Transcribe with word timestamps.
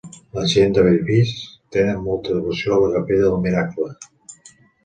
La 0.35 0.45
gent 0.53 0.71
de 0.77 0.85
Bellvís 0.87 1.33
tenen 1.77 2.01
molta 2.07 2.39
devoció 2.39 2.75
a 2.79 2.81
la 2.87 2.91
capella 2.97 3.29
del 3.29 3.39
Miracle. 3.47 3.91